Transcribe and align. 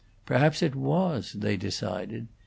Perhaps 0.25 0.63
it 0.63 0.73
was, 0.75 1.33
they 1.33 1.55
decided. 1.55 2.27